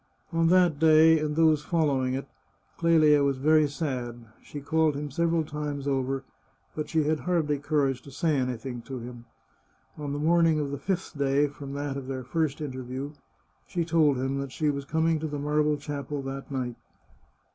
[0.33, 2.27] On that day, and those following it,
[2.79, 4.25] Clelia was very sad.
[4.41, 6.23] She called him several times over,
[6.73, 9.25] but she had hardly courage to say anything to him.
[9.99, 13.11] On the morning of the fifth day from that of their first interview,
[13.67, 16.77] she told him she was coming to the marble chapel that night.